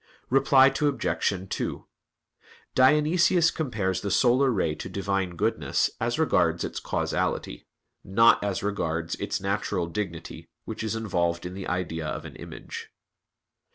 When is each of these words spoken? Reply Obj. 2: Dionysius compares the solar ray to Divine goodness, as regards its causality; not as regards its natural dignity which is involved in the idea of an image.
Reply 0.31 0.73
Obj. 0.81 1.47
2: 1.49 1.87
Dionysius 2.73 3.51
compares 3.51 4.01
the 4.01 4.09
solar 4.09 4.49
ray 4.49 4.73
to 4.73 4.89
Divine 4.89 5.35
goodness, 5.35 5.91
as 5.99 6.17
regards 6.17 6.63
its 6.63 6.79
causality; 6.79 7.67
not 8.03 8.43
as 8.43 8.63
regards 8.63 9.13
its 9.19 9.39
natural 9.39 9.85
dignity 9.85 10.49
which 10.65 10.83
is 10.83 10.95
involved 10.95 11.45
in 11.45 11.53
the 11.53 11.67
idea 11.67 12.07
of 12.07 12.25
an 12.25 12.35
image. 12.37 12.89